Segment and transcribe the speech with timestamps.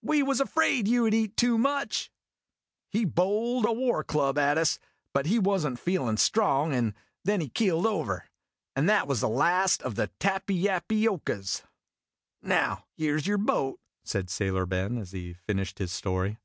[0.00, 2.12] "We was afraid you 'd eat too much!'
[2.92, 4.78] He bowled a war club at us,
[5.12, 8.26] but he was n't feelin' strong, and then he keeled over;
[8.76, 11.62] and that was the last of the Tappy appy ocas."
[12.42, 16.38] Now, here 's your boat," said Sailor Ben, as he finished his story.